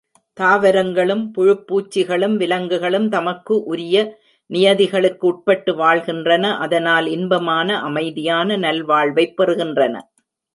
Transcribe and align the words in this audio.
தாவரங்களும், 0.39 1.31
புழுப் 1.31 1.67
பூச்சிகளும், 1.67 2.35
விலங்குகளும் 2.35 3.09
தமக்கு 3.09 3.63
உரிய 3.63 3.97
நியதிகளுக்கு 4.49 5.27
உட்பட்டு 5.27 5.75
வாழ்கின்றன 5.75 6.57
அதனால் 6.57 7.07
இன்பமான, 7.07 7.79
அமைதியான 7.81 8.57
நல்வாழ்வைப் 8.57 9.41
பெறுகின்றன. 9.41 9.95